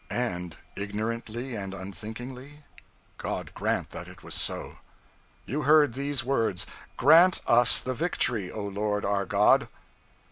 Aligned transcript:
And 0.09 0.57
ignorantly 0.75 1.53
and 1.53 1.75
unthinkingly? 1.75 2.63
God 3.19 3.51
grant 3.53 3.91
that 3.91 4.07
it 4.07 4.23
was 4.23 4.33
so! 4.33 4.77
You 5.45 5.61
heard 5.61 5.93
these 5.93 6.23
words: 6.23 6.65
'Grant 6.97 7.39
us 7.45 7.79
the 7.79 7.93
victory, 7.93 8.49
O 8.51 8.65
Lord 8.65 9.05
our 9.05 9.25
God!' 9.27 9.67